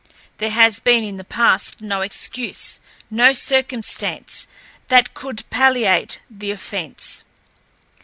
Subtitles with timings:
[0.39, 2.79] There has been in the past no excuse,
[3.11, 4.47] no circumstance,
[4.87, 7.23] that could palliate the offense.